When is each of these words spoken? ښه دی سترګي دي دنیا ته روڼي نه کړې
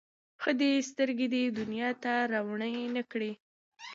ښه 0.41 0.51
دی 0.59 0.71
سترګي 0.89 1.27
دي 1.33 1.43
دنیا 1.59 1.89
ته 2.03 2.13
روڼي 2.31 2.73
نه 2.95 3.03
کړې 3.11 3.31